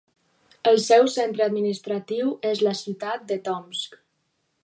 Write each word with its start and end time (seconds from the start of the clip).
El 0.69 0.79
seu 0.85 1.09
centre 1.15 1.45
administratiu 1.47 2.33
és 2.53 2.65
la 2.69 2.73
ciutat 2.81 3.31
de 3.33 3.41
Tomsk. 3.51 4.01